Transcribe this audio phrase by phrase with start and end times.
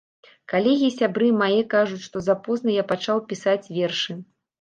[0.51, 4.17] Калегі і сябры мае кажуць, што запозна я пачаў пісаць вершы.